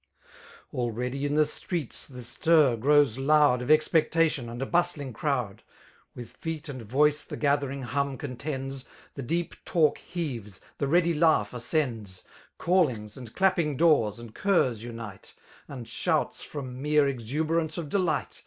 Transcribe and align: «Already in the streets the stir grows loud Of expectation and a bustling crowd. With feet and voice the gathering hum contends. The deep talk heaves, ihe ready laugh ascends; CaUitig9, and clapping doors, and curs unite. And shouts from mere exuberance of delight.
«Already 0.73 1.27
in 1.27 1.35
the 1.35 1.45
streets 1.45 2.07
the 2.07 2.23
stir 2.23 2.75
grows 2.75 3.19
loud 3.19 3.61
Of 3.61 3.69
expectation 3.69 4.49
and 4.49 4.59
a 4.59 4.65
bustling 4.65 5.13
crowd. 5.13 5.61
With 6.15 6.37
feet 6.37 6.67
and 6.67 6.81
voice 6.81 7.21
the 7.21 7.37
gathering 7.37 7.83
hum 7.83 8.17
contends. 8.17 8.85
The 9.13 9.21
deep 9.21 9.53
talk 9.63 9.99
heaves, 9.99 10.59
ihe 10.81 10.89
ready 10.89 11.13
laugh 11.13 11.53
ascends; 11.53 12.23
CaUitig9, 12.59 13.15
and 13.15 13.35
clapping 13.35 13.77
doors, 13.77 14.17
and 14.17 14.33
curs 14.33 14.81
unite. 14.81 15.35
And 15.67 15.87
shouts 15.87 16.41
from 16.41 16.81
mere 16.81 17.07
exuberance 17.07 17.77
of 17.77 17.87
delight. 17.87 18.39